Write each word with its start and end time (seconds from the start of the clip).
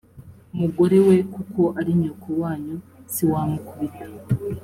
umugore 0.53 0.97
we 1.07 1.15
kuko 1.33 1.61
ari 1.79 1.91
nyoko 2.01 2.29
wanyu 2.41 2.75
siwamukubita 3.13 4.05